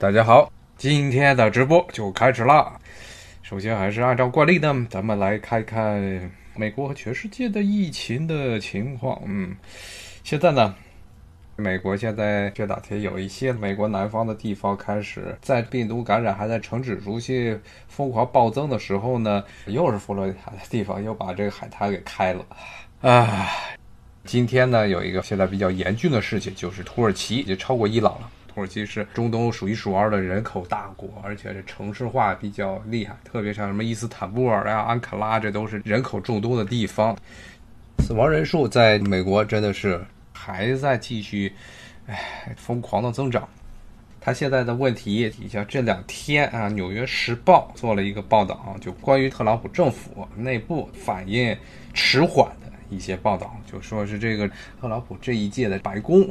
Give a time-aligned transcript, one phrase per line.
[0.00, 2.78] 大家好，今天的直播就开始啦。
[3.42, 6.00] 首先还是按照惯例呢，咱们来看看
[6.54, 9.20] 美国和全世界的疫情的情况。
[9.26, 9.56] 嗯，
[10.22, 10.72] 现在呢，
[11.56, 22.46] 美国现在这两天有一些美国南方的地方开始在病毒感染还在呈指数性疯狂暴增的时候呢，又是佛罗里达的地方又把这个海滩给开了。
[23.00, 23.48] 啊，
[24.24, 28.30] 今天呢有一个现在比较严峻的事情，就是土耳其已经超过伊朗了。
[28.58, 37.16] 土耳其是中东数一数二的人口大国，而且这城市化比较厉害，特别像什么伊斯坦布尔呀、安卡拉，这都是人口众多的地方。
[38.00, 41.52] 死亡人数在美国真的是还在继续，
[42.08, 43.48] 哎，疯狂的增长。
[44.20, 51.56] 他现在的问题，你像这两天啊，《纽约时报》做了一个报道，就关于特朗普政府内部反应
[51.94, 52.67] 迟缓的。
[52.90, 54.48] 一些报道就说是这个
[54.80, 56.26] 特朗普这一届的白宫，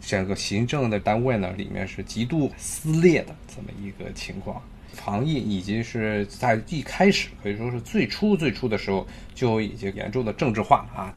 [0.00, 4.62] 整个行政的单位呢，里面是极度撕裂的这么一个情况。
[4.92, 11.14] 防疫已经是在一开始可以说是最初最初的时候就已经严重的政治化了啊。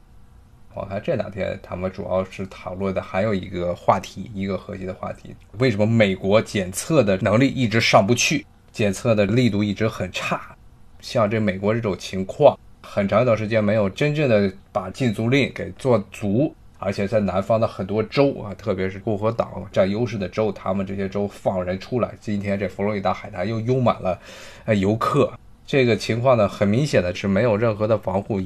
[0.74, 10.54] 我看这两天他们主要是讨论的还有一个话题，一个核心的话题：为什么美国检测的能力一直上不去，检测的力度一直很差？
[11.00, 12.58] 像这美国这种情况。
[12.92, 22.12] 很长一段时间没有真正的把禁足令给做足，而且在南方的很多州啊，特别是共和党占优势的州，他们这些州放人出来。
[22.20, 24.18] 今天这佛罗里达海滩又拥满了
[24.64, 25.32] 呃游客，
[25.64, 28.40] 这个情况呢，很明显的是没有任何的防护，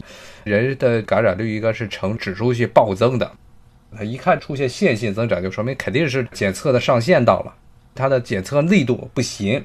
[0.44, 3.32] 人的感染率应该是呈指数性暴增的。
[3.96, 7.54] 他一看出现线性增长，就说明肯定是检测的上限到了，
[7.94, 9.64] 它的检测力度不行。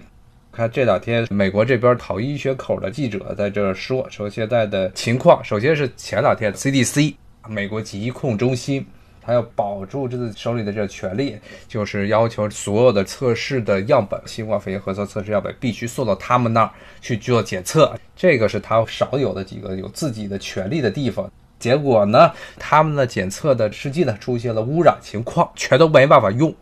[0.59, 5.41] 看这两天，美国这边讨医学口的记者在这说说现在的情况。
[5.41, 7.15] 首先是前两天，CDC
[7.47, 8.85] 美国疾控中心，
[9.21, 11.37] 他要保住这个手里的这个权利，
[11.69, 17.95] 就是要求所有的测试的样本，新冠肺炎核酸测试样本必须送到他们那儿去做检测。
[18.13, 21.31] 这个是他少有的几个有自己的权利的地方。
[21.57, 26.53] 结果呢，他们的检测的试剂呢出现了污染情况，全都没办法用，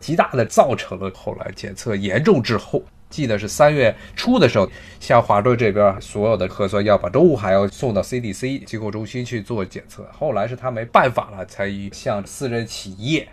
[0.00, 2.82] 极大的造成了后来检测严重滞后。
[3.12, 4.68] 记得是三月初的时候，
[4.98, 10.04] 像华顿这边所有的核酸样本都还要送到 CDC 疾控中心去做检测。
[10.18, 13.28] 后来是他没办法了，才向私人企业，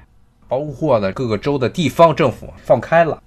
[0.50, 3.23] 包括呢各个州的地方政府放开了。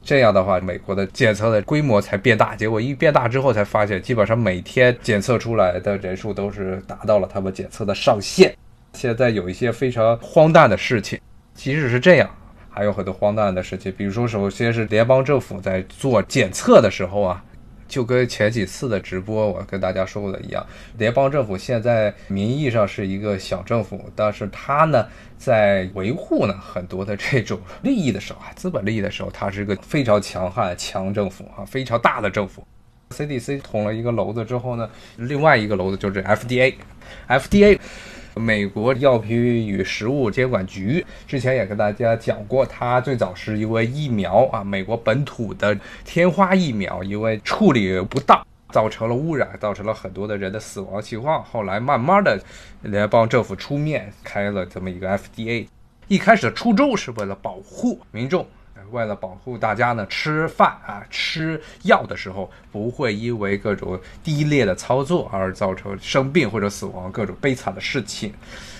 [0.00, 2.54] 这样的话，美国的检测的规模才变大。
[2.54, 8.54] 结果一变大之后，才发现基本上每天检测出来的人数都是达到了他们检测的上限。
[8.92, 11.20] 现在有一些非常荒诞的事情，
[11.52, 12.30] 即使是这样。
[12.78, 17.44] 还有很多荒诞的事情，比如说，首先是联邦政府在做检测的时候啊，
[17.88, 20.64] 就跟前几次的直播我跟大家说过的一样，
[20.96, 25.04] 联邦政府现在名义上是一个小政府，但是他呢
[25.36, 32.64] 在维护呢很多的这种利益的时候啊，资本利益的时候，它是一个非常强悍强政府啊，非常大的政府。
[33.10, 37.76] CDC 捅了一个篓子之后呢，另外一个篓子就是 FDA，FDA。
[38.38, 51.42] 美国药品与食物监管局之前也跟大家讲过，它最早是因为疫苗啊，美国本土的天花疫苗因为处理不当，造成了污染，造成了很多的人的死亡情况。
[51.44, 52.40] 后来慢慢的，
[52.82, 55.66] 联邦政府出面开了这么一个 FDA，
[56.06, 58.46] 一开始的初衷是为了保护民众。
[58.90, 68.32] 为了保护大家呢，吃饭啊、吃药的时候不会因为各种低劣的操作而造成生病或者死亡各种悲惨的事情。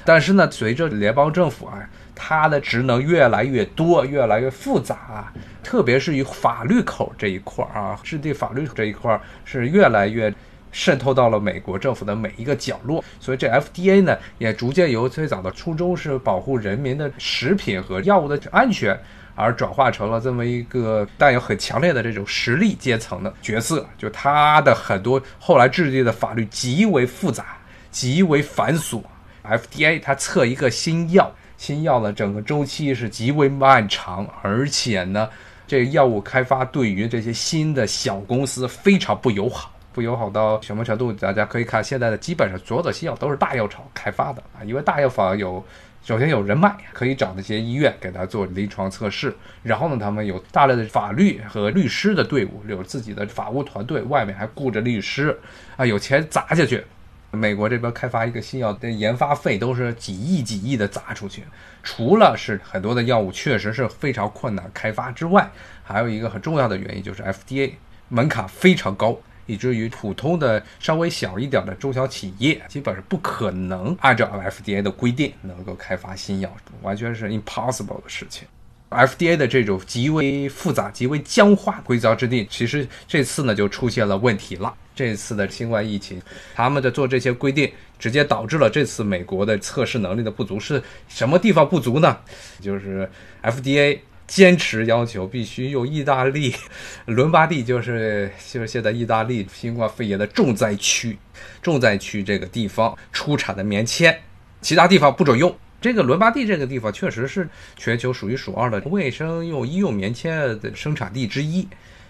[0.05, 5.33] 但是呢，随着联邦政府啊，它的职能越来越多、越来越复杂，
[5.63, 10.33] 特别是与法律口这一块儿啊，制定法律这一块儿是越来越
[10.73, 13.05] 渗透到了美国政府的每一个角落。
[13.21, 18.99] 所以这 FDA 呢，也逐渐由最早的初衷是保护人民的食品和药物的安全。
[19.41, 27.57] 而转化成了这么一个带有很强烈的这种实力阶层的角色，就他的很多后来制定的法律极为复杂，
[27.93, 29.01] 极为繁琐。
[29.45, 35.29] FDA 它测一个新药，新药的整个周期是极为漫长，而且呢，
[35.69, 41.13] 这个药物开发对于这些新的小公司非常不友好，不友好到什么程度？
[41.13, 45.65] 大家可以看现在的基本上所有的新药都是大药厂开发的啊，因为大药房有。
[46.09, 49.37] 首先有人脉，可以找那些医院给他做临床测试。
[49.63, 55.39] 然后呢，他们有大量的法律和律师的队伍，有自己的法务团队，外面还雇着律师
[55.77, 56.83] 啊，有钱砸下去。
[57.31, 61.43] 美国这边开发一个新药的研发费都是几亿几亿的砸出去。
[61.83, 65.51] 除了是很多的药物确实是非常困难开发之外，
[65.85, 67.73] 还有一个很重要的原因就是 FDA
[68.09, 69.15] 门槛非常高。
[69.49, 78.47] 以至于普通的稍微小一点的中小企业，基本上不可能按照 FDA 的规定能够开发新药，完全是 impossible 的事情。
[78.91, 84.75] FDA 的这种极为复杂、极为僵化规则制定，其实这次呢就出现了问题了。
[84.95, 86.21] 这次的新冠疫情，
[86.55, 90.59] 他们的做这些规定，直接导致了这次美国的测试能力的不足。
[90.59, 92.19] 是什么地方不足呢？
[92.61, 93.09] 就是
[93.43, 93.99] FDA
[94.29, 96.55] 坚持要求必须用意大利
[97.07, 101.19] 伦巴第，就是就是现在意大利新冠肺炎的重灾区，
[101.61, 104.17] 重灾区这个地方出产的棉签，
[104.61, 105.57] 其他地方不准用。
[105.81, 111.67] 这个伦巴第这个地方确实是全球数一数二的卫生用医用棉签的生产地之一，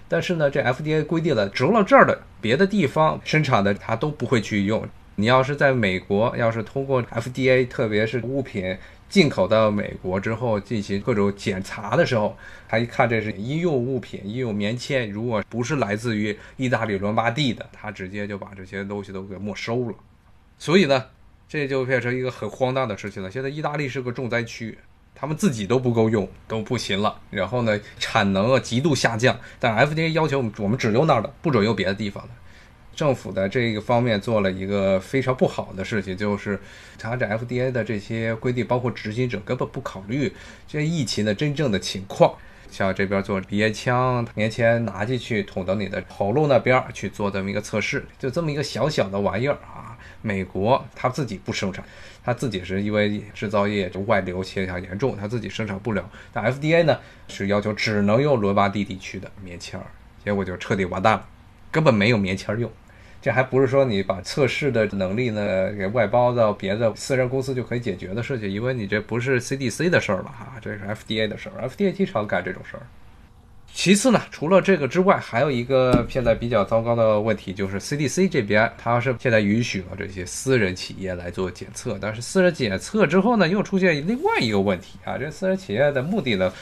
[0.09, 4.89] 但是呢，这 FDA 规定了，除了这儿的别的地方生产的，它都不会去用。
[5.17, 8.77] 你要是在美国，要是通过 FDA，特别是物品
[9.09, 12.37] 进口到美国之后进行各种检查的时候，
[12.69, 19.95] 他一看这是医用物品、医用棉签，如果不是来自于意大利伦巴第的，他直接就把这些东西都给没收了。
[20.59, 21.05] 所以呢。
[21.51, 23.31] 这就变成一个很荒诞的事情了。
[23.31, 24.77] 现在意大利是个重灾区，
[25.15, 27.19] 他们自己都不够用，都不行了。
[27.31, 29.35] 然后呢，产能啊极度下降。
[29.59, 32.29] 但 FDA 要求我们只用那儿的，不准用别的地方的。
[32.99, 36.59] 政府的这个方面做了一个非常不好的事情，就是
[36.99, 40.35] 他这 FDA 的这些规定，包括执行者根本不考虑
[40.67, 42.35] 这疫情的真正的情况。
[42.69, 49.97] 像这边做鼻咽腔棉签拿进去捅到你的喉咙那边去做这么一个测试，就这么一个小小的玩意儿啊。
[50.21, 51.85] 美国他自己不生产，
[52.25, 56.11] 他自己是因为制造业就外流现象严重，他自己生产不了。
[56.33, 56.99] 但 FDA 呢
[57.29, 59.87] 是要求只能用伦巴第地区的棉签儿，
[60.25, 61.25] 结果就彻底完蛋了，
[61.71, 62.69] 根本没有棉签儿用。
[63.21, 72.83] 这还不是说你把测试的能力呢给外包到别的私人公司就可以解决的事情，因为你这不是 CDC 的事儿了哈，这是 FDA 的事儿，FDA 经常干这种事儿。
[73.75, 86.53] 其次呢，除了这个之外，还有一个现在比较糟糕的问题，就是 CDC 这边它是现在允许了这些私人企业来做检测，但是私人检测之后呢，又出现另外一个问题啊，这私人企业的目的呢，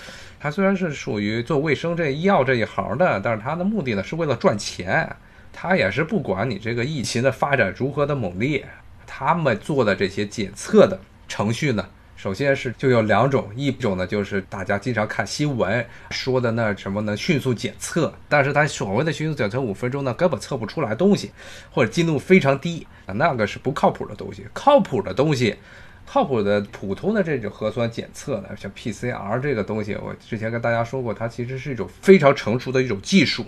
[0.41, 5.09] 它虽然是属于做卫生这医药这一行的，但是它的目的呢是为了赚钱，
[5.59, 8.63] 他也是不管你这个疫情的发展如何的猛烈，
[9.07, 11.89] 他们做的这些检测的程序呢。
[12.15, 21.31] 首先是就有两种，一种呢就是大家经常看新闻说的那什么呢，迅速检测，但是它所谓的迅速检测五分钟呢，根本测不出来东西，
[21.71, 24.47] 或者精度非常低，那个是不靠谱的东西。
[24.53, 25.57] 靠谱的东西，
[26.05, 33.47] 靠谱的普通的这种核酸检测呢，像 PCR 这个东西，我之前跟大家说过，它其实是一种非常成熟的一种技术。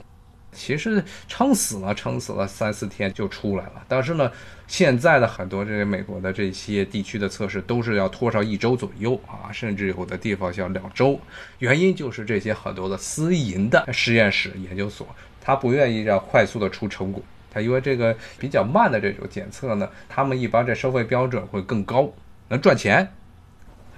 [0.52, 3.84] 其实撑死了，撑死了三四天就出来了。
[3.86, 4.30] 但是呢，
[4.66, 11.20] 现在的很多这些美国的这些地区的测试都是要拖上一周左右啊，甚至有的地方像两周。
[11.58, 15.06] 原因就是这些很多的私营的实验室、研究所，
[15.40, 22.10] 他不愿意让快速的出成果，他因为这个比较慢的这种检测呢，他们一般这收费标准会更高，
[22.48, 23.12] 能赚钱。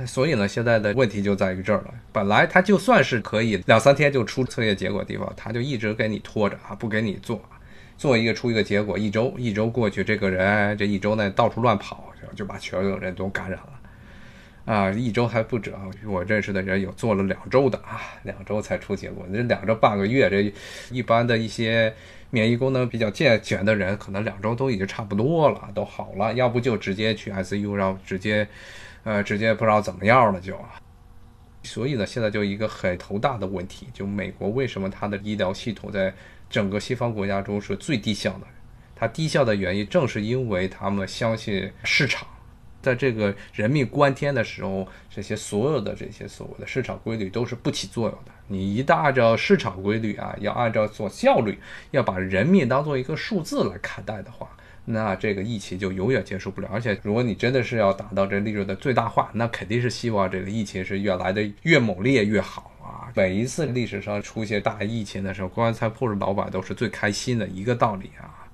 [0.06, 1.94] 所以呢，现在的问题就在于这儿了。
[2.12, 7.40] 本来他就算是可以两三天就出测验结果的地方，他就一直给你拖着啊，不给你做，
[7.98, 14.72] 做一个出一个结果，一周一周过去，这个人这一周呢到处乱跑，就把所有人都感染了。
[14.72, 20.52] 啊，一周还不止啊，我认识的人有做了两周的啊，两周才出结果，这两周半个月，这
[20.90, 21.92] 一般的一些
[22.30, 28.48] 免疫功能比较健全的人，可能两周都已经差不多了，都好了，要不就直接去 ICU，然后直接。
[29.02, 30.54] 呃，直接不知道怎么样了就，
[31.62, 36.14] 所以呢，现在就一个很头大的问题，就美国为什么它的医疗系统在
[36.48, 38.46] 整个西方国家中是最低效的？
[38.94, 42.28] 它低效的原因正是因为他们相信市场，
[42.82, 48.32] 在这个人命关天的时候，这些所有的这些所谓的市场规律都是不起作用的。
[48.48, 51.58] 你一旦按照市场规律啊，要按照做效率，
[51.92, 54.50] 要把人命当做一个数字来看待的话。
[54.84, 63.12] 那这个疫情就永远结束不了，而且如果你真的是要达到这利润的最大化，那肯定是希望这个疫情是越来的越猛烈越好啊！
[63.14, 68.48] 每一次历史上出现大疫情的时候，棺材铺的老板都是最开心的一个道理啊。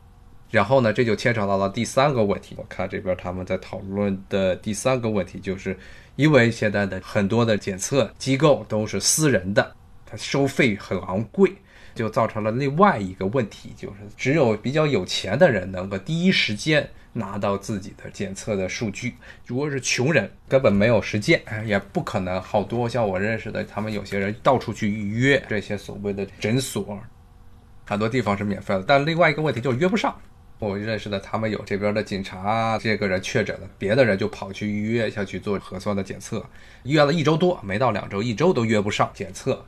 [0.51, 5.77] 然后呢，这就牵扯到了第三个问题，我看这边他们在讨论的第三个问题，就是
[6.17, 11.53] 因为现在的很多的检测机构都是私人的，它收费很昂贵。
[11.97, 19.15] 就造成了另外一个问题，就是只有比较有钱的人能够第一时间拿到自己的检测的数据。
[19.47, 22.41] 如果是穷人，根本没有时间，也不可能。
[22.41, 27.01] 好多像我认识的，他们有些人到处去预约这些所谓的诊所，
[27.87, 28.85] 很多地方是免费的。
[28.87, 30.15] 但另外一个问题就是约不上。
[30.59, 36.43] 我认识的，他们有这边的警察，这个人确诊了，别的人就跑去预约，要去做核酸的检测，
[36.85, 39.67] 约了一周多，没到两周，一周都约不上检测。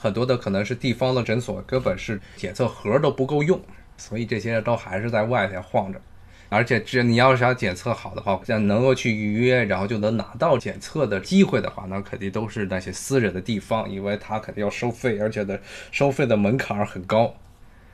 [0.00, 3.60] 很多的可能是地方的诊所根本是检测盒都不够用，
[3.98, 6.00] 所以这些都还是在外面晃着。
[6.48, 15.60] 而且这你要是想检测好的话，像能够去预约，然后就能拿到检测的机会的话，那肯定都是那些私人的地方，因为他肯定要收费，而且的
[15.92, 17.34] 收费的门槛很高。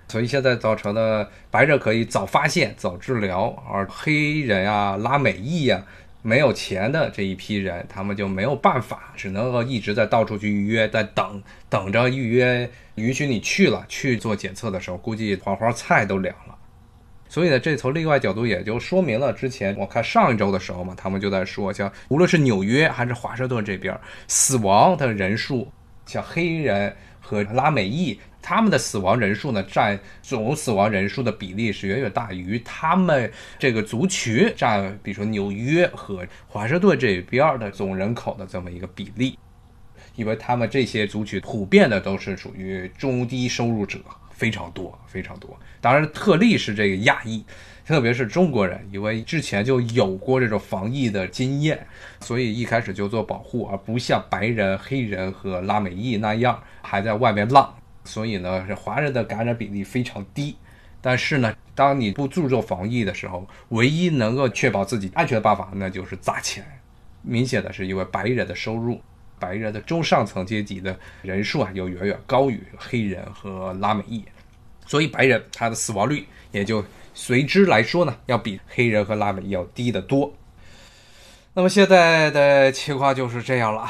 [0.09, 5.85] 所以现在造成的白人可以早发现、早治疗，而黑人啊、拉美裔啊、
[6.27, 16.57] 没有钱的这一批人，他们就没有办法，只能够一直在到处去预约，在等等着预约允许你去了去做检测的时候，估计黄花菜都凉了。
[17.29, 25.71] 所以呢，这从另外角度也就说明了，之前我看上一周的时候嘛，他们就在说，像无论是纽约还是华盛顿这边，死亡的人数，
[26.07, 28.19] 像黑人和拉美裔。
[28.49, 39.37] 他们的死亡人数呢，占总死亡人数的比例是远远大于他们这个族群占，比如说纽约和华盛顿这边的总人口的这么一个比例，
[40.15, 43.99] 因为他们这些族群普遍的都是属于中低收入者，
[44.31, 45.59] 非常多非常多。
[45.81, 47.45] 当然，特例是这个亚裔，
[47.85, 51.85] 特别是中国人，因为之前就有过这种防疫的经验，
[52.21, 57.75] 所以一开始就做保护，而不像白人、黑人和拉美裔那样还在外面浪。
[58.07, 60.57] 所以呢，这华人的感染比例非常低。
[61.03, 66.65] 但是呢，当你不注重防疫的时候，唯一能够确保自己安全的办法，那就是砸钱。
[67.23, 69.01] 明显的是，因为白人的收入，
[69.39, 74.25] 白人的中上层阶级的人数啊，又远远高于黑人和拉美裔，
[74.87, 76.85] 所以白人他的死亡率也就
[77.15, 80.33] 随之来说呢，要比黑人和拉美裔要低得多。
[81.55, 83.87] 那么现在的情况就是这样了。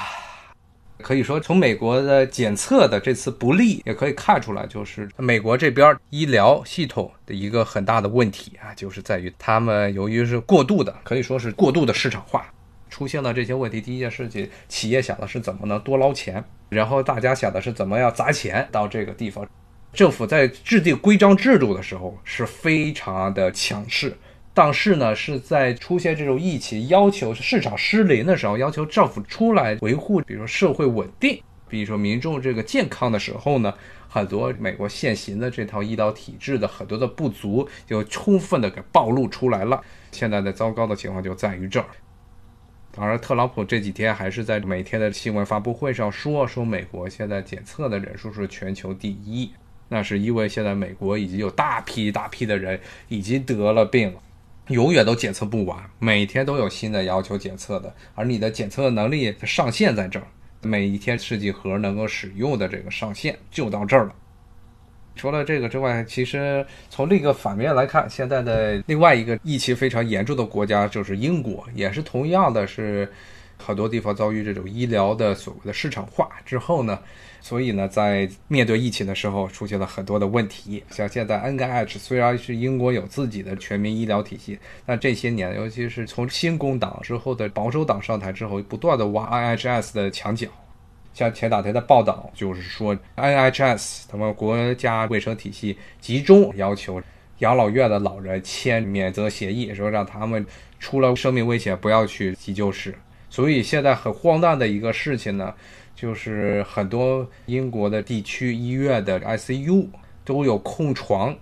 [1.02, 12.46] 可以说，从美国的检测的这次不利，也可以看出来，就是美国这边医疗系统的一个很大的问题啊，就是在于他们由于是过度的，可以说是过度的市场化，
[12.88, 13.80] 出现了这些问题。
[13.80, 19.46] 第一件事情，企业想的是怎么能多捞钱，然后大家想的是怎么样砸钱到这个地方。
[19.92, 24.16] 政府在制定规章制度的时候是非常的强势。
[24.56, 33.74] 但是呢，是在出现这种疫情，要求市场失灵的时候，要求政府出来维护，比如说社会稳定，比如说民众这个健康的时候呢，
[34.08, 39.78] 很多美国现行的这套医疗体制的很多的不足就充分的给暴露出来了。
[40.10, 41.86] 现在的糟糕的情况就在于这儿。
[42.92, 49.50] 当然，特朗普这几天还是在每天的新闻发布会上说，说美国现在检测的人数是全球第一，
[49.90, 54.20] 那是因为现在美国已经有大批大批的人已经得了病了。
[54.68, 60.26] 永远都检测不完，每天都有新的要求检测的，而你的检测能力上限在这儿，
[60.62, 64.14] 每一天试剂盒能够使用的这个上限就到这儿了。
[65.14, 73.10] 除了这个之外，其实从另一个反面来看，现在的另外一个疫情非常严重的国家就是英国，也是同样的是。
[73.58, 76.98] 很多地方遭遇这种医疗的所谓的市场化之后呢，
[77.40, 80.82] 所以呢，在面对疫情的时候出现了很多的问题。
[80.90, 90.48] 像现在 NIH 虽然是英国有自己的全民医疗体系，但这些年，尤其是从新工党之后的保守党上台之后，不断的挖 NHS 的墙角。
[91.14, 97.00] 像前两天的报道就是说，NHS 他们国家卫生体系集中要求
[97.38, 100.44] 养老院的老人签免责协议，说让他们
[100.78, 102.94] 出了生命危险不要去急救室。
[103.28, 105.54] 所以现在很荒诞的一个事情呢，
[105.94, 109.88] 就是很多英国的地区医院的 ICU
[110.24, 111.36] 都有空床，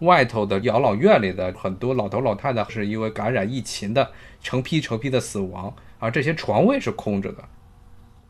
[0.00, 4.10] 外头的养老院里的很多老头老太太是因为感染疫情的
[4.42, 7.44] 成批成批的死亡，而这些床位是空着的。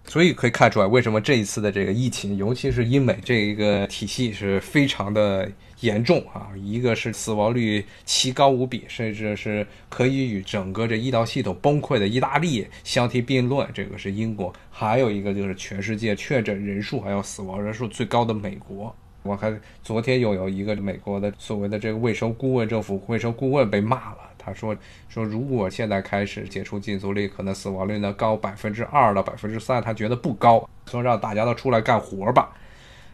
[0.05, 6.51] 所以可以看出来，为什么这一次的这个疫情，尤其是英美这一个体系是非常的严重啊！
[6.57, 13.67] 一个是死亡率奇高无比，甚至是可以与整个这医疗系统崩溃的意大利相提并论。
[13.73, 18.95] 这个是英国，还有一个就是全世界确诊人数还有死亡人数最高的美国。
[19.23, 24.19] 我看昨天又有一个美国的所谓的这个卫生顾问，政府卫生顾问被骂了。
[24.45, 24.77] 他说
[25.09, 29.83] ：“说如果现在开始解除禁足令，可能死亡率呢高百分之二到百分之三。
[29.83, 32.51] 他觉得不高，说让大家都出来干活吧。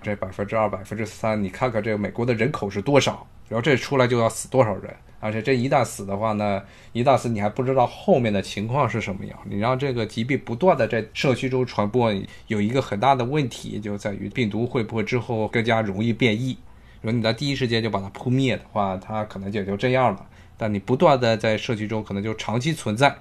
[0.00, 3.26] 这百分之二、百分之三，你看看这个美国的人口是多少？
[3.48, 4.94] 然后这出来就要死多少人？
[5.20, 9.36] 而且这一旦死的话呢，一旦死你还不知道后面的情况是什么样。
[9.44, 12.14] 你让这个疾病不断的在社区中传播，
[12.46, 16.56] 有一个很大的问题就在于病毒会不会之后更加容易变异？
[17.00, 20.24] 如果你在第一时间就把它扑灭的话，它可能也就这样了。”
[20.58, 23.16] 但你不断的在社区中，可能就长期存在。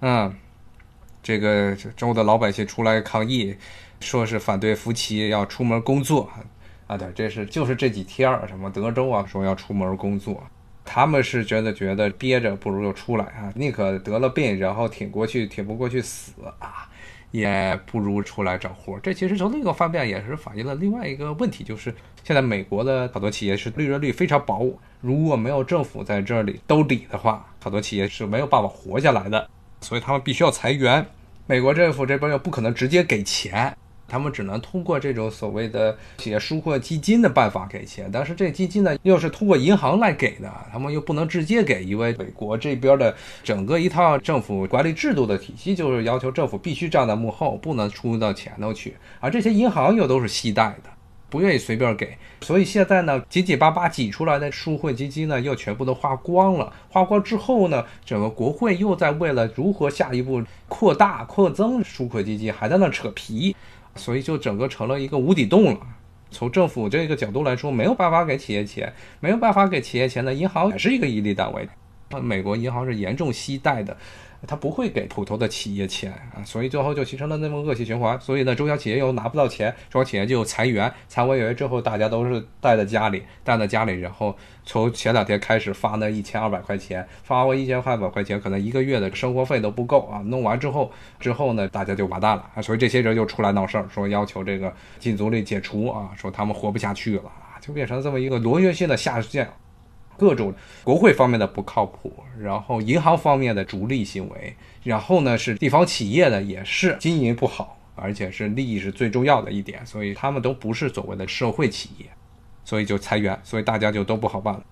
[0.00, 0.34] 嗯，
[1.22, 3.56] 这个州的老百姓出来抗议，
[4.00, 6.28] 说是反对夫妻要出门工作。
[6.86, 10.40] 啊，对，这是就是这几天儿，什么德州啊，说要出门工作，
[10.84, 16.88] 他们是觉得觉得憋着不如就出来啊，宁可得了病，然后挺过去，挺不过去死啊，
[17.32, 18.96] 也不如出来找活。
[19.00, 21.92] 这其实从另一个方面也是反映了另外一个问题，就是
[22.22, 24.70] 现在美国的好多企业是利润率非常薄。
[25.06, 29.48] 如果没有政府在这里兜底的话，很多企业是没有办法活下来的，
[29.80, 31.06] 所以他们必须要裁员。
[31.46, 33.72] 美国政府这边又不可能直接给钱。
[34.08, 50.90] 他们只能通过这种所谓的企业纾困基金的办法给钱，但是这基金呢又是通过银行来给的，他们又不能直接给，因为美国这边的整个一套政府管理制度的体系就是要求政府必须站在幕后，不能出到前头去，而这些银行又都是息贷的，
[51.28, 63.54] 不愿意随便给，所以现在呢，紧紧巴巴挤出来的纾困基金呢又全部都花光了，花光之后呢，整个国会又在为了如何下一步扩大扩增纾困基金还在那扯皮。
[63.98, 65.80] 所以就整个成了一个无底洞了。
[66.30, 71.66] 从政府这个角度来说，没有办法给企业钱，没有办法给企业钱的银行也是一个盈利单位。
[72.20, 73.96] 美国银行是严重息贷的。
[74.46, 78.18] 他不会给普通的企业钱啊，所以最后就形成了那么恶性循环。
[78.20, 90.22] 所以呢，中小企业又拿不到钱，中小企业就裁员，裁完员之后，大家都是待在家里，待在家里，然后从前两天开始发那一千二百块钱，发完一千二百块钱，可能一个月的生活费都不够啊。
[90.26, 92.62] 弄完之后，之后呢，大家就完蛋了啊。
[92.62, 99.46] 所以这些人又出来闹事儿，说要求这个禁足令解除啊，说他们活不下去了，就变成这么一个螺旋性的下降。
[100.18, 112.06] 各种国会方面的不靠谱，然后银行方面的逐利行为，然后呢是地方企业的也是经营不好，而且是利益是最重要的一点，所以他们都不是所谓的社会企业，
[112.64, 114.62] 所以就裁员，所以大家就都不好办了。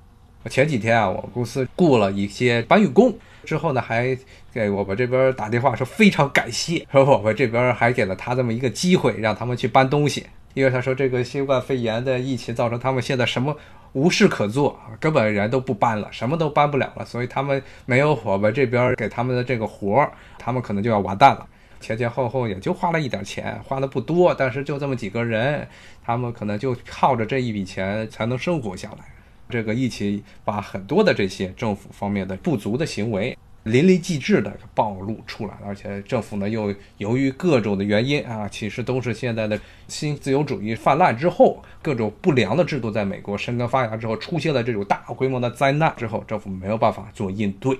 [0.51, 4.17] 前几天啊，我公司雇了一些搬运工，之后呢还
[4.53, 13.57] 给我们这边打电话说非常感谢，说我们这边还给了他这么一个机会，让他们去搬东西，因为他说这个新冠肺炎的疫情造成他们现在什么。
[13.95, 21.47] 无事可做根本人都不搬了，什么都搬不了了，所以他们没有我们这边给他们的这个活儿，他们可能就要完蛋了。
[21.81, 25.67] 前前后后也就花了一点钱，花的不多，但是就这么几个人，
[26.03, 29.05] 他们可能就靠着这一笔钱才能生活下来。
[29.51, 33.37] 这个疫情把很多的这些政府方面的不足的行为。
[33.65, 47.75] 淋漓尽致的暴露出来，而且政府呢又由于各种的原因啊，其实都是现在的新自由主义泛滥之后，各种不良的制度在美国生根发芽之后，出现了这种大规模的灾难之后，政府没有办法做应对，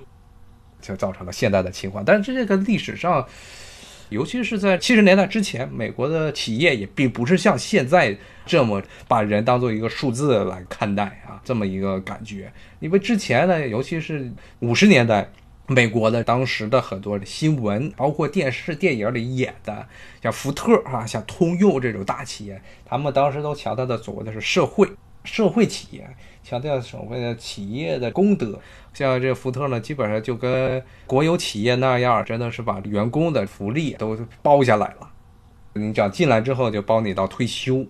[0.81, 2.03] 就造成了现在的情况。
[2.03, 3.23] 但是这个历史上，
[4.09, 12.51] 尤其是在七十年代之前，美国的企业也并不是像现在这么把人当做一个数字来看待啊，这么一个感觉。
[12.79, 15.29] 因为之前呢，尤其是五十年代。
[15.67, 19.87] 美国的当时的很多的新闻，包括电视、电影里演的，
[20.21, 24.87] 像福特啊，像通用这种大企业，他们当时都强调的所谓的是社会
[25.23, 26.07] 社会企业，
[26.43, 28.59] 强调所谓的企业的功德。
[28.93, 35.09] 像这福特呢，基本上就跟国有企业那样，真的是把员工的福利都包下来了。
[35.73, 37.85] 你只要进来之后，就包你到退休，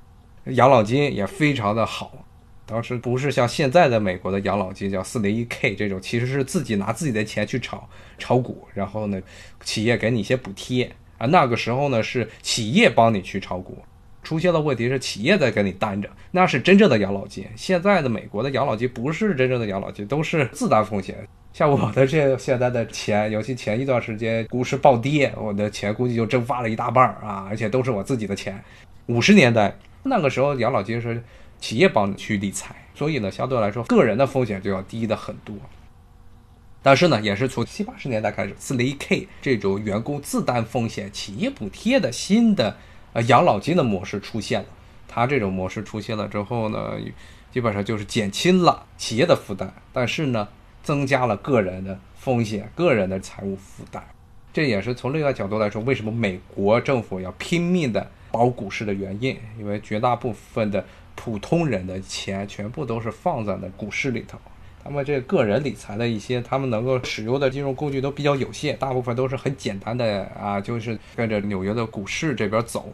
[0.46, 2.25] 养老金也非常的好。
[2.68, 9.22] 当时不是像现在的美国的养老金叫四零一 K 这种，其实是自己拿自己的钱去炒炒股，然后呢，
[9.64, 11.28] 企业给你一些补贴啊。
[11.28, 13.78] 那个时候呢，是企业帮你去炒股，
[14.24, 17.46] 出现了问题是企业在给你担着，那是真正的养老金。
[17.56, 21.16] 现在的美国的养老金不是真正的养老金，都是自担风险。
[21.54, 28.60] 像我的这现在的钱，尤其前一段时间股市暴跌，我的钱估计就蒸发了一大半儿啊，而且都是我自己的钱。
[29.06, 31.22] 五十年代那个时候养老金是。
[31.66, 35.56] 企业帮你去理财，所以呢，相对来说，个人的风险就要低的很多。
[36.84, 42.78] 但是呢，也是从七八十年代开始，四零一 K 这种员工自担风险、企业补贴的新的
[43.14, 44.68] 呃养老金的模式出现了。
[45.08, 46.92] 它这种模式出现了之后呢，
[47.52, 50.48] 基本上就是减轻了企业的负担，但是呢，
[50.84, 54.04] 增加了个人的风险、个人的财务负担。
[54.54, 60.86] 这也是从另外角度来说，为什么美国政府要拼命的保股市的原因，因为绝大部分的。
[61.16, 64.38] 普通人的钱全部都是放在了股市里头，
[64.84, 72.94] 他们这个人理财的一些，他们能够使用的金融工具都比较有限，大部分都是很简单的啊，就是跟着纽约的股市这边走。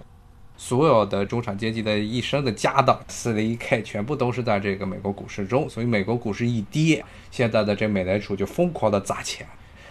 [0.56, 9.48] 所有的中产阶级的一生的家当，四零一 K 全部都是在这个美国股市中，所以美国股市一跌，现在的这美联储就疯狂的砸钱，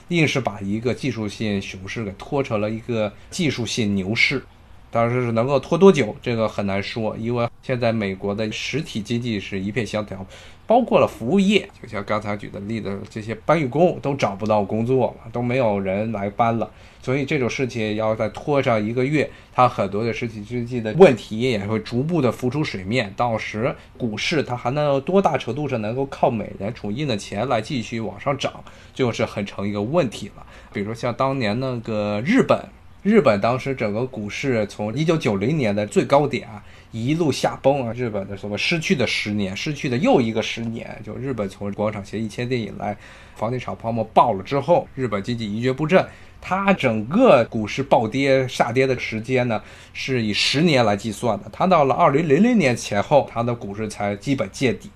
[0.09, 4.45] 硬是把一个技术性熊市给拖成了一个技术性牛市。
[4.91, 10.27] 但是能够拖多久，这个很难说，因为现在美国的实体经济是一片萧条，
[10.67, 16.69] 包括了服务业，就像刚才举的例子，这些搬运工都找不到工作了，都没有人来搬了，
[17.01, 30.45] 所以这种事情要再拖上一个月，它很多的实体经济的问题也会逐步的浮出水面，到时股市它还能多大程度上能够靠美联储印的钱来继续往上涨，就是很成一个问题了。
[30.73, 32.59] 比如说像当年那个日本。
[33.03, 42.95] 日本当时整个股市从一九九零年的最高点啊，一路下崩啊，日本的所谓失去的十年，失去的又一个十年，就日本从广场协议签订以来，
[43.35, 46.07] 房地产泡沫爆了之后，日本经济一蹶不振，
[46.43, 49.63] 它整个股市暴跌下跌的时间呢，
[49.95, 54.91] 是以十年来计算的，它到了二零零零年前后，它的股市才基本见底。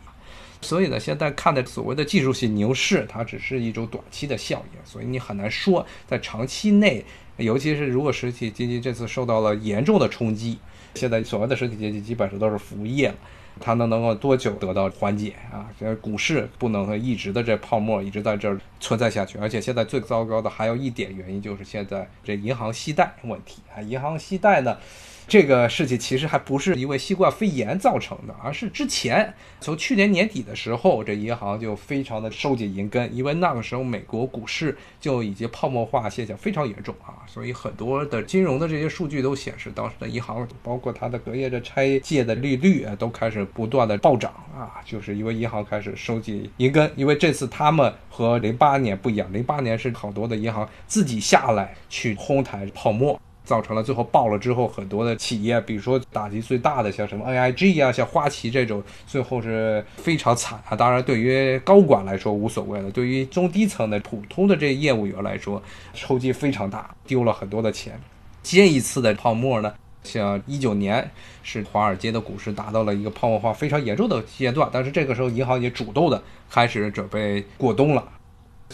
[0.61, 7.05] 所以呢，现在看的所谓的技术性牛市，它只是一种短期的效应，所以你很难说在长期内，
[7.37, 10.59] 尤其是如果实体经济这次受到了严重的冲击，
[10.95, 13.15] 现在所谓的实体经济基本上都是服务业了，
[13.61, 15.69] 它能能够多久得到缓解啊？
[15.79, 24.77] 这股市不能一直的这泡沫一直在这儿存在下去，而且现在最糟糕的还有一点原因就是现在这银行息贷问题啊，银行息贷呢。
[25.27, 53.19] 这个事情其实还不是因为新冠肺炎造成的，而是之前从去年年底的时候，这银行就非常的收紧银根，因为那个时候美国股市就已经泡沫化现象非常严重啊，所以很多的金融的这些数据都显示，当时的银行包括它的隔夜的拆借的利率啊，都开始不断的暴涨啊，就是因为银行开始收紧银根，因为这次他们和零八年不一样，零八年是好多的银行自己下来去哄抬泡沫。
[53.45, 60.75] 造成了最后爆了之后，很多的企业，比如说打击最大的，像什么 NIG 啊，像花旗这种，最后是非常惨啊。
[60.75, 68.01] 当然，对于高管来说无所谓了，对于中低层的普通的这业务员来说，冲击非常大，丢了很多的钱。
[68.43, 71.11] 接一次的泡沫呢，像一九年
[71.43, 78.07] 是华尔街的股市达到了一个泡沫化非常严重的阶段，但是这个时候银行也主动的开始准备过冬了。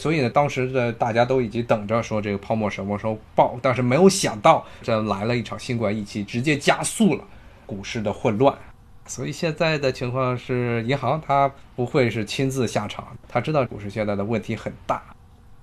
[0.01, 7.25] 所以呢，当时的大家都已经等着说这个泡沫什么时候爆，但是没有想到这来了一场新冠疫情，直接加速了
[7.67, 8.57] 股市的混乱。
[9.05, 15.03] 所以现在的情况是，银行它不会是亲自下场，他知道股市现在的问题很大，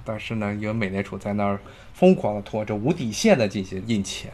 [0.05, 1.59] 但是呢，因为美联储在那儿
[1.95, 4.31] 疯狂的拖着无底线的进行印钱，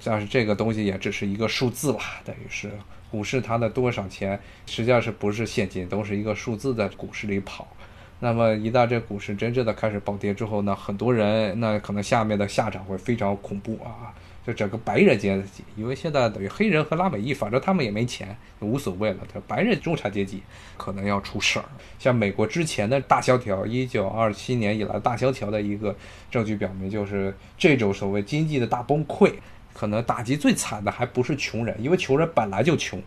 [0.00, 2.72] 像是这个东西也只是一个数字吧，等于是
[3.12, 7.68] 股市它的多少钱，实际上是不是现金，都是一个数字在股市里跑。
[8.18, 14.14] 那么一旦这股市真正的开始暴跌之后呢，很多人那可能下面的下场会非常恐怖啊！
[14.46, 19.18] 就整个白人阶级，因为现在等于黑人和拉美裔，反正他们也没钱，无所谓了。
[19.30, 20.40] 他白人中产阶级
[20.76, 21.64] 可能要出事儿。
[21.98, 25.94] 像美国之前的大萧条，一九二七年以来大萧条的一个
[26.30, 29.32] 证据表明，就是这种所谓经济的大崩溃，
[29.74, 33.02] 可能打击最惨的还不是穷人，因为穷人本来就穷。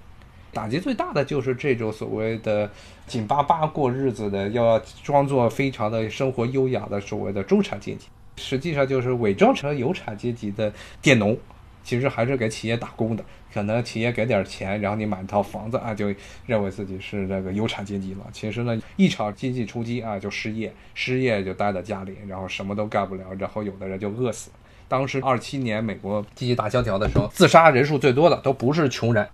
[0.53, 2.69] 打击最大的就是这种所谓的
[3.07, 8.07] 紧巴巴过日子的，要装作非常的生活优雅的所谓的中产阶级，
[8.37, 11.37] 实际上就是伪装成有产阶级的佃农，
[11.83, 13.23] 其实还是给企业打工的。
[13.51, 16.13] 可能企业给点钱，然后你买一套房子啊，就
[16.45, 18.19] 认为自己是那个有产阶级了。
[18.31, 24.51] 其实呢，一场经济冲击啊，就失业，失业就待在家里，然后什么都干不了，然后有的人就饿死。
[24.87, 29.27] 当时二七年美国经济大萧条的时候，自杀人数最多的都不是穷人。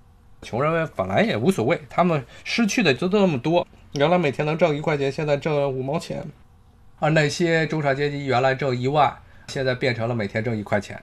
[0.45, 3.67] 穷人本来也无所谓，他们失去的就这么多。
[3.93, 6.21] 原来每天能挣一块钱，现在挣五毛钱；
[6.99, 11.01] 而那些中产阶级原来挣一万，现在变成了每天挣一块钱。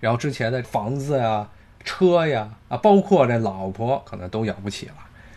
[0.00, 1.48] 然后之前的房子呀、
[1.84, 4.94] 车呀啊，包括这老婆，可能都养不起了。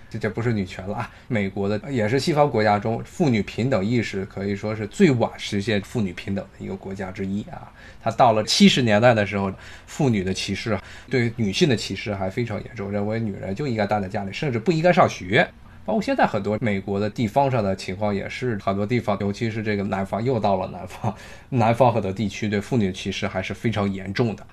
[0.10, 1.12] 这这不是女权了啊！
[1.28, 7.72] 美国的也是西方国家中妇女平等意识可以说是最晚实现妇女平等的一个国家之一啊。
[8.02, 9.52] 它到了七十年代的时候，
[9.86, 15.48] 妇女的歧视对女性的歧视还非常严重，认为女人就应该待在家里，甚至不应该上学。
[15.86, 21.13] 包括现在很多美国的地方上的情况也是，很多地方，尤其是这个南方，又到了南方，
[21.50, 24.46] 南方很多地区对妇女的歧视还是非常严重的。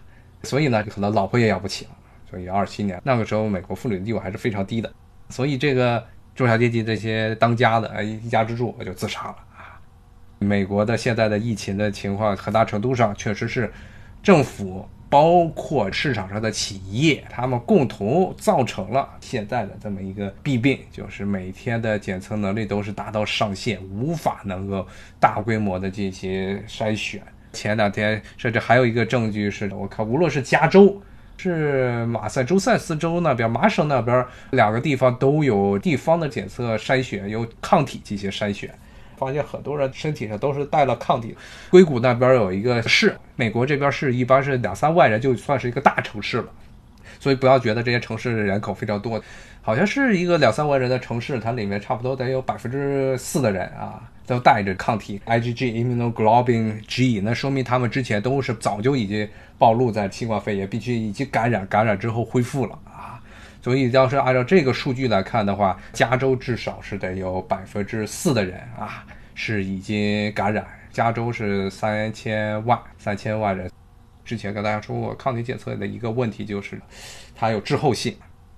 [0.45, 1.91] 所以呢，可能老婆也养不起了。
[2.31, 4.93] 所以二七年那个时候，美国妇女的地位还是非常低的。
[5.31, 9.81] 所以，这个中小阶级这些当家的，哎，一家之主我就自杀了啊！
[10.39, 13.73] 美国的现在的疫情的情况，很大程度上确实是
[14.23, 24.87] 政府包括市场上的企业，他们共同造成了现在的这么一个弊病，就是每天的检测能力都是达到上限，无法能够
[25.19, 27.23] 大规模的进行筛选。
[27.53, 31.01] 前两天甚至还有一个证据是，我看无论是加州。
[31.37, 38.73] 是马萨诸塞斯州那边、麻省那边两个地方都有地方的检测筛选，有抗体进行筛选，
[39.17, 41.37] 发现很多人身体上都是带了抗体。
[41.71, 46.47] 硅谷那边有一个市，美国这边市一般是两三万人就算是一个大城市了，
[47.25, 49.19] 所以不要觉得这些城市人口非常多，
[49.63, 54.11] 好像是一个两三万人的城市，它里面差不多得有百分之四的人啊。
[54.27, 59.27] 都带着抗体，IgG immunoglobulin G，那说明他们之前都是早就已经
[59.59, 63.21] 暴露在新冠肺炎，必须已经感染，感染之后恢复了啊。
[63.63, 70.67] 所以要是按照这个数据来看的话，加州至少是得有百分之四的人啊是已经感染。
[70.91, 73.71] 加州是三千万，三千万人。
[74.25, 76.81] 之前跟大家说过，抗体检测的一个问题就是
[77.35, 78.17] 它有滞后性。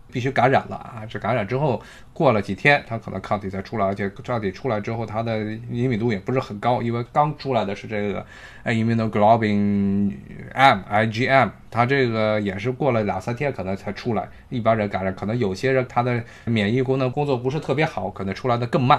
[0.09, 1.03] 必须感染了啊！
[1.07, 5.37] 这感染之后过了几天，它可能抗体才出来，而且抗体出来之后，它的
[5.69, 8.25] 灵敏度也不是很高，因为刚出来的是这个
[8.65, 10.15] immunoglobulin
[10.55, 14.27] M（IgM），它这个也是过了两三天可能才出来。
[14.49, 18.99] 一般人感染，可能有些人他的免疫功能工作不是特别好，可能出来的更慢。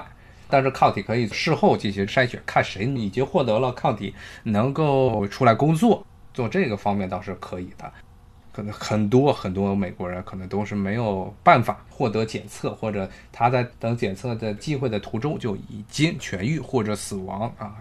[0.49, 6.06] 但是抗体可以事后进行筛选，看谁已经获得了抗体，能够出来工作，
[6.37, 7.91] 做这个方面倒是可以的。
[8.51, 17.75] 可能很多很多美国人可能都是没有办法获得检测，或者他在等检测的机会的途中就已经痊愈或者死亡啊！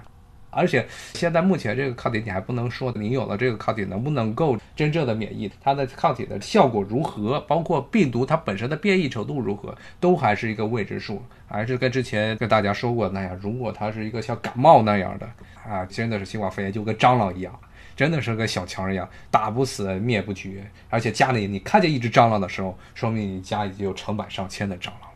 [0.50, 11.22] 而且现在目前这个抗体你还不能说你有了这个抗体能不能够真正的免疫，它的抗体的效果如何，包括病毒它本身的变异程度如何，都还是一个未知数。
[11.46, 15.26] 还是跟之前跟大家说过那样，如果它是一个像感冒那样的
[15.66, 17.58] 啊，真的是新冠肺炎就跟蟑螂一样。
[17.96, 20.70] 真的是个小强一样，打不死，灭不绝。
[20.90, 25.06] 而且家里你看见一只蟑螂的时候，说明你家已经有成百上千的蟑螂了。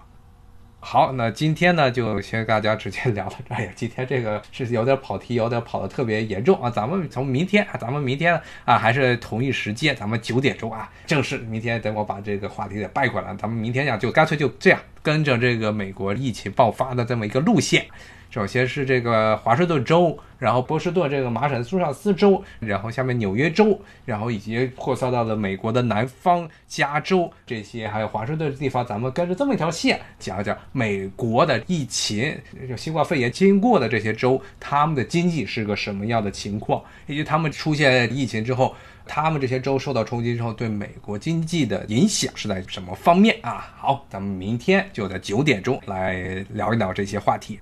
[0.82, 3.54] 好，那今天呢，就先跟大家直接聊到这。
[3.54, 6.70] 哎呀，今天这个是有点跑题，有点跑的特别严重啊。
[6.70, 11.36] 咱们从明天啊，咱们明天啊，还是同一时间，咱们九点钟啊，正式。
[11.36, 17.84] 明天等我把这个话题给掰过来，咱们明天讲就干脆就这样，跟着这个美国疫情爆发的这么一个路线。
[18.30, 32.38] 首先是这个华盛顿州，然后波士顿这个马萨诸塞州州，然后下面纽约州，然后以及扩散到了美国的南方加州这些，还有华盛顿的地方，咱们跟着这么一条线讲讲美国的疫情，
[32.68, 43.74] 就新冠肺炎经过的这些州，他们的经济是个什么样的情况，以及他们出现疫情之后，他们这些州受到冲击之后对美国经济的影响是在什么方面啊？
[43.76, 47.58] 好，咱们明天就在九点钟来聊一聊这些话题。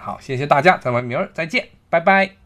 [0.00, 2.39] 好，谢谢大家，咱们明儿再见，拜拜。